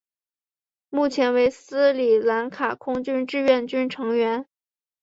[0.89, 4.47] 目前为斯里兰卡空军志愿军成员。